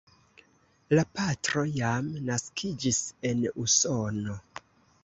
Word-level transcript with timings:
La 0.99 1.03
patro 1.17 1.65
jam 1.75 2.09
naskiĝis 2.31 3.03
en 3.33 3.47
Usono. 3.67 4.43